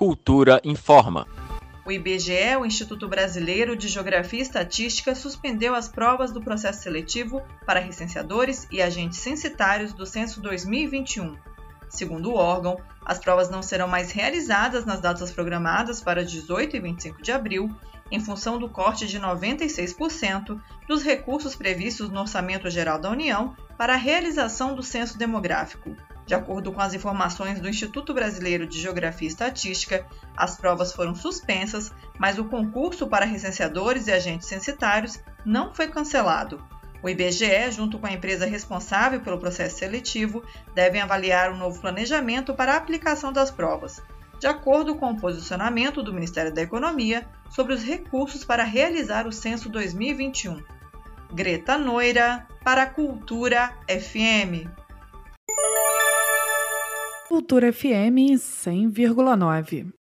[0.00, 1.26] Cultura informa.
[1.84, 7.42] O IBGE, o Instituto Brasileiro de Geografia e Estatística, suspendeu as provas do processo seletivo
[7.66, 11.36] para recenseadores e agentes censitários do censo 2021.
[11.90, 16.80] Segundo o órgão, as provas não serão mais realizadas nas datas programadas para 18 e
[16.80, 17.70] 25 de abril,
[18.10, 20.58] em função do corte de 96%
[20.88, 25.94] dos recursos previstos no Orçamento Geral da União para a realização do censo demográfico.
[26.30, 31.12] De acordo com as informações do Instituto Brasileiro de Geografia e Estatística, as provas foram
[31.12, 36.64] suspensas, mas o concurso para recenseadores e agentes censitários não foi cancelado.
[37.02, 41.80] O IBGE, junto com a empresa responsável pelo processo seletivo, devem avaliar o um novo
[41.80, 44.00] planejamento para a aplicação das provas,
[44.38, 49.32] de acordo com o posicionamento do Ministério da Economia sobre os recursos para realizar o
[49.32, 50.62] censo 2021.
[51.32, 54.79] Greta Noira, para a Cultura FM.
[57.30, 59.92] Cultura FM 100,9.